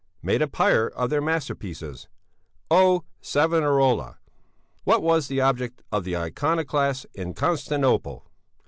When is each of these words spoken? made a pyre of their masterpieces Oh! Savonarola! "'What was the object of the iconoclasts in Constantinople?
made 0.23 0.41
a 0.41 0.47
pyre 0.47 0.87
of 0.87 1.11
their 1.11 1.21
masterpieces 1.21 2.07
Oh! 2.71 3.03
Savonarola! 3.21 4.17
"'What 4.83 5.03
was 5.03 5.27
the 5.27 5.41
object 5.41 5.83
of 5.91 6.05
the 6.05 6.17
iconoclasts 6.17 7.05
in 7.13 7.35
Constantinople? 7.35 8.25